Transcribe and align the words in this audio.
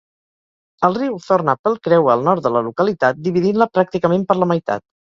El 0.89 0.97
riu 0.99 1.19
Thornapple 1.25 1.83
creua 1.89 2.15
el 2.15 2.27
nord 2.31 2.47
de 2.49 2.55
la 2.57 2.65
localitat, 2.71 3.23
dividint-la 3.31 3.71
pràcticament 3.79 4.29
per 4.33 4.43
la 4.43 4.53
meitat. 4.57 4.89